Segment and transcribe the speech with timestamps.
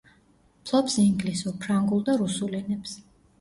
[0.69, 2.97] ფლობს ინგლისურ, ფრანგულ და რუსულ ენებს.